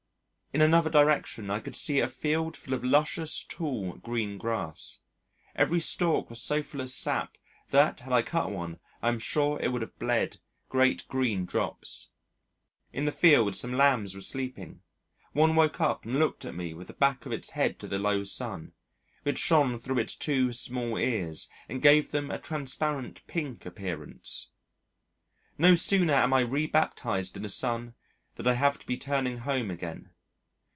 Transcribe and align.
In 0.53 0.59
another 0.59 0.89
direction 0.89 1.49
I 1.49 1.61
could 1.61 1.77
see 1.77 2.01
a 2.01 2.09
field 2.09 2.57
full 2.57 2.73
of 2.73 2.83
luscious, 2.83 3.45
tall, 3.47 3.93
green 3.93 4.37
grass. 4.37 4.99
Every 5.55 5.79
stalk 5.79 6.29
was 6.29 6.41
so 6.41 6.61
full 6.61 6.81
of 6.81 6.89
sap 6.89 7.37
that 7.69 8.01
had 8.01 8.11
I 8.11 8.21
cut 8.21 8.51
one 8.51 8.77
I 9.01 9.07
am 9.07 9.17
sure 9.17 9.57
it 9.61 9.69
would 9.69 9.81
have 9.81 9.97
bled 9.97 10.39
great 10.67 11.07
green 11.07 11.45
drops. 11.45 12.09
In 12.91 13.05
the 13.05 13.13
field 13.13 13.55
some 13.55 13.71
lambs 13.77 14.13
were 14.13 14.19
sleeping; 14.19 14.81
one 15.31 15.55
woke 15.55 15.79
up 15.79 16.03
and 16.03 16.19
looked 16.19 16.43
at 16.43 16.53
me 16.53 16.73
with 16.73 16.87
the 16.87 16.93
back 16.95 17.25
of 17.25 17.31
its 17.31 17.51
head 17.51 17.79
to 17.79 17.87
the 17.87 17.97
low 17.97 18.25
sun, 18.25 18.73
which 19.23 19.39
shone 19.39 19.79
through 19.79 19.99
its 19.99 20.15
two 20.15 20.51
small 20.51 20.97
ears 20.97 21.47
and 21.69 21.81
gave 21.81 22.11
them 22.11 22.29
a 22.29 22.37
transparent 22.37 23.25
pink 23.25 23.65
appearance. 23.65 24.51
No 25.57 25.75
sooner 25.75 26.13
am 26.15 26.33
I 26.33 26.41
rebaptized 26.41 27.37
in 27.37 27.43
the 27.43 27.47
sun 27.47 27.93
than 28.35 28.47
I 28.47 28.53
have 28.55 28.77
to 28.79 28.85
be 28.85 28.97
turning 28.97 29.37
home 29.37 29.71
again. 29.71 30.09